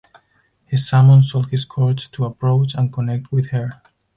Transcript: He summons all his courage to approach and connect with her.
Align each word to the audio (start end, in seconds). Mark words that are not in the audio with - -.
He 0.65 0.77
summons 0.77 1.35
all 1.35 1.43
his 1.43 1.63
courage 1.63 2.09
to 2.13 2.25
approach 2.25 2.73
and 2.73 2.91
connect 2.91 3.31
with 3.31 3.51
her. 3.51 3.83